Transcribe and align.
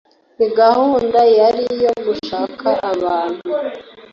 ni 0.37 0.47
gahunda 0.57 1.19
yariyo 1.37 1.91
gushaka 2.07 2.67
abantu 2.91 3.49